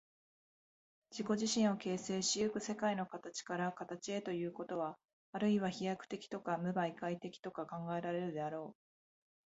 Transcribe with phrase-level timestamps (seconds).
[1.11, 4.97] 自己自身を形成し行く世界の形から形へということは、
[5.31, 8.81] あるいは飛躍的とか無媒介的とか考えられるであろう。